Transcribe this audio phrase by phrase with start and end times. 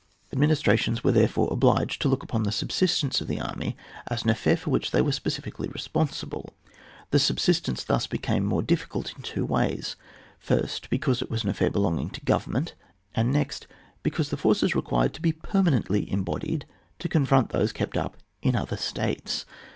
[0.33, 3.77] Administrations were therefore obliged to look upon the subsistence of the army
[4.07, 6.55] as an iJfair for which they were specially responsible.
[7.11, 9.95] The subsistence thus became more diffi cult in two ways:
[10.39, 12.73] first, because it was an affair belonging to government,
[13.13, 13.67] and next
[14.01, 16.65] because the forces required to be per manently embodied
[16.97, 19.45] to confront those kept up in other states.